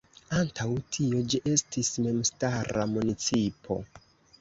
Antaŭ 0.37 0.65
tio 0.97 1.19
ĝi 1.35 1.41
estis 1.53 1.93
memstara 2.07 2.91
municipo. 2.99 3.83